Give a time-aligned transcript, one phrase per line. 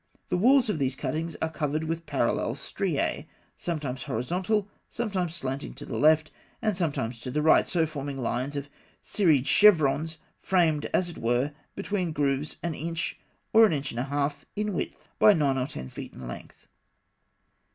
[0.29, 5.85] The walls of these cuttings are covered with parallel striae, sometimes horizontal, sometimes slanting to
[5.85, 8.67] the left, and sometimes to the right, so forming lines of
[9.03, 13.19] serried chevrons framed, as it were, between grooves an inch,
[13.53, 16.65] or an inch and a half, in width, by nine or ten feet in length.